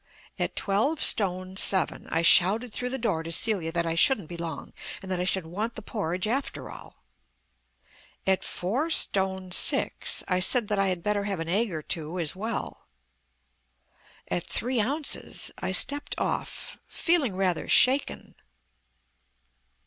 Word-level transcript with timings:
At 0.39 0.55
twelve 0.55 0.99
stone 0.99 1.55
seven 1.57 2.07
I 2.07 2.23
shouted 2.23 2.73
through 2.73 2.89
the 2.89 2.97
door 2.97 3.21
to 3.21 3.31
Celia 3.31 3.71
that 3.71 3.85
I 3.85 3.93
shouldn't 3.93 4.29
be 4.29 4.35
long, 4.35 4.73
and 4.99 5.11
that 5.11 5.19
I 5.19 5.25
should 5.25 5.45
want 5.45 5.75
the 5.75 5.83
porridge 5.83 6.25
after 6.27 6.71
all.... 6.71 7.03
At 8.25 8.43
four 8.43 8.89
stone 8.89 9.51
six 9.51 10.23
I 10.27 10.39
said 10.39 10.69
that 10.69 10.79
I 10.79 10.87
had 10.87 11.03
better 11.03 11.25
have 11.25 11.39
an 11.39 11.49
egg 11.49 11.71
or 11.71 11.83
two 11.83 12.17
as 12.19 12.35
well. 12.35 12.87
At 14.27 14.43
three 14.43 14.79
ounces 14.81 15.51
I 15.59 15.71
stepped 15.71 16.15
off, 16.17 16.79
feeling 16.87 17.35
rather 17.35 17.67
shaken. 17.69 18.33